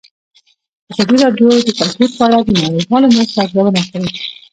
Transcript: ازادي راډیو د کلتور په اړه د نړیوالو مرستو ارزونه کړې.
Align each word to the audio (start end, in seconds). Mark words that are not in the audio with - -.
ازادي 0.91 1.15
راډیو 1.23 1.49
د 1.67 1.69
کلتور 1.79 2.09
په 2.17 2.21
اړه 2.25 2.37
د 2.45 2.49
نړیوالو 2.71 3.11
مرستو 3.15 3.41
ارزونه 3.43 3.81
کړې. 3.89 4.09